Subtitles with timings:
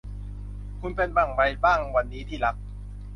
[0.79, 2.55] คุณเป็นอย่างไรบ้างวันนี้ที่รัก